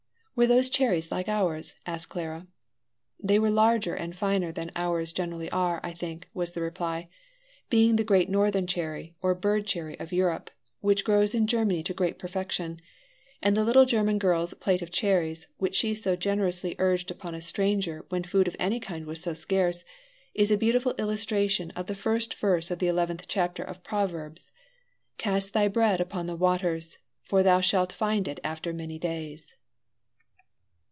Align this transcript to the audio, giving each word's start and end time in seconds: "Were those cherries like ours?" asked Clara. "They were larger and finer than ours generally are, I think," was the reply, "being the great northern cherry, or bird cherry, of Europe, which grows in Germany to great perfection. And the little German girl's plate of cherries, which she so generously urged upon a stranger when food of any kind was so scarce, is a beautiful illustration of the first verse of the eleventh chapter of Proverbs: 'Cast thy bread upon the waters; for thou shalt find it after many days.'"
"Were 0.33 0.47
those 0.47 0.69
cherries 0.69 1.11
like 1.11 1.27
ours?" 1.29 1.75
asked 1.85 2.09
Clara. 2.09 2.47
"They 3.23 3.37
were 3.37 3.51
larger 3.51 3.93
and 3.93 4.15
finer 4.15 4.51
than 4.51 4.71
ours 4.75 5.11
generally 5.13 5.51
are, 5.51 5.79
I 5.83 5.91
think," 5.91 6.27
was 6.33 6.53
the 6.53 6.61
reply, 6.61 7.09
"being 7.69 7.95
the 7.95 8.03
great 8.03 8.27
northern 8.27 8.65
cherry, 8.65 9.13
or 9.21 9.35
bird 9.35 9.67
cherry, 9.67 9.99
of 9.99 10.11
Europe, 10.11 10.49
which 10.79 11.03
grows 11.03 11.35
in 11.35 11.45
Germany 11.45 11.83
to 11.83 11.93
great 11.93 12.17
perfection. 12.17 12.79
And 13.43 13.55
the 13.55 13.63
little 13.63 13.85
German 13.85 14.17
girl's 14.17 14.55
plate 14.55 14.81
of 14.81 14.89
cherries, 14.89 15.45
which 15.57 15.75
she 15.75 15.93
so 15.93 16.15
generously 16.15 16.75
urged 16.79 17.11
upon 17.11 17.35
a 17.35 17.41
stranger 17.41 18.03
when 18.09 18.23
food 18.23 18.47
of 18.47 18.55
any 18.57 18.79
kind 18.79 19.05
was 19.05 19.21
so 19.21 19.33
scarce, 19.33 19.83
is 20.33 20.49
a 20.49 20.57
beautiful 20.57 20.93
illustration 20.97 21.69
of 21.75 21.85
the 21.85 21.93
first 21.93 22.33
verse 22.33 22.71
of 22.71 22.79
the 22.79 22.87
eleventh 22.87 23.27
chapter 23.27 23.61
of 23.61 23.83
Proverbs: 23.83 24.49
'Cast 25.19 25.53
thy 25.53 25.67
bread 25.67 26.01
upon 26.01 26.25
the 26.25 26.35
waters; 26.37 26.97
for 27.21 27.43
thou 27.43 27.61
shalt 27.61 27.93
find 27.93 28.27
it 28.27 28.39
after 28.43 28.73
many 28.73 28.97
days.'" 28.97 29.53